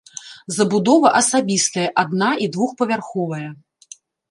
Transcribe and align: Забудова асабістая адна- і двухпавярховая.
Забудова 0.55 1.11
асабістая 1.19 1.85
адна- 2.05 2.31
і 2.47 2.49
двухпавярховая. 2.57 3.45